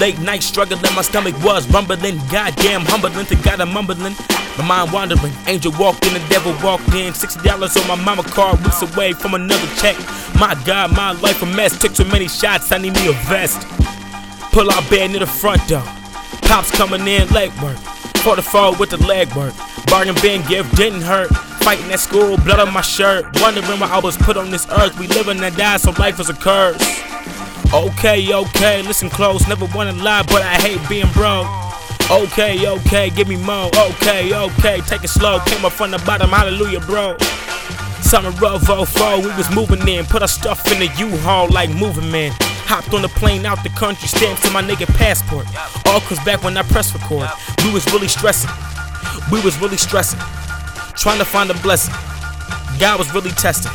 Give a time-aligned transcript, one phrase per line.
[0.00, 2.18] Late night struggling, my stomach was rumbling.
[2.30, 4.14] Goddamn humbling to God I'm mumbling.
[4.58, 7.14] My mind wandering, angel walked in, the devil walked in.
[7.14, 9.96] Sixty dollars on my mama card, weeks away from another check.
[10.38, 11.78] My God, my life a mess.
[11.80, 13.66] Took too many shots, I need me a vest.
[14.52, 15.84] Pull out bed near the front door.
[16.42, 17.78] Cops coming in, leg work.
[18.24, 19.52] For the fall with the leg work.
[19.88, 21.28] Bargain bin gift didn't hurt.
[21.60, 23.26] Fighting at school, blood on my shirt.
[23.42, 24.98] Wondering why I was put on this earth.
[24.98, 26.80] We live and die, so life is a curse.
[27.74, 29.46] Okay, okay, listen close.
[29.46, 31.46] Never wanna lie, but I hate being broke.
[32.10, 33.68] Okay, okay, give me more.
[33.90, 35.38] Okay, okay, take it slow.
[35.40, 37.18] Came up from the bottom, hallelujah, bro.
[38.00, 40.06] Summer rough 04, we was moving in.
[40.06, 42.32] Put our stuff in the U-Haul like moving man.
[42.66, 45.46] Hopped on the plane out the country, stamps to my nigga passport.
[45.86, 47.28] All cause back when I press record,
[47.64, 48.50] we was really stressing.
[49.30, 50.18] We was really stressing.
[50.96, 51.94] Trying to find a blessing.
[52.80, 53.72] God was really testing.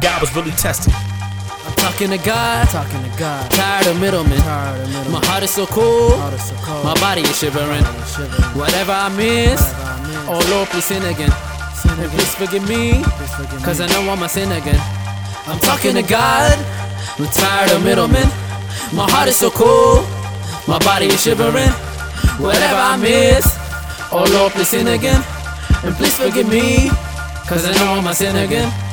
[0.00, 0.94] God was really testing.
[0.94, 3.50] I'm talking to God, Talking to God.
[3.50, 4.38] tired of middlemen.
[4.38, 5.12] Tired of middlemen.
[5.12, 6.84] My heart is so cold, Heart is so cold.
[6.84, 7.82] my body is shivering.
[8.06, 8.58] Shivering.
[8.58, 10.28] Whatever I miss, Whatever I miss.
[10.46, 11.30] oh Lord, please sin again.
[11.74, 12.10] Sin again.
[12.10, 13.86] please forgive me, Please forgive cause me.
[13.86, 14.80] I know I'm a sin again.
[15.46, 16.54] I'm talking to God,
[17.18, 18.28] I'm tired of middlemen.
[18.92, 20.06] My heart is so cold,
[20.68, 21.72] my body is shivering.
[22.38, 23.56] Whatever I miss,
[24.12, 25.22] oh Lord, please sin again.
[25.84, 26.90] And please forgive me,
[27.46, 28.85] cause I know I'm a sin again.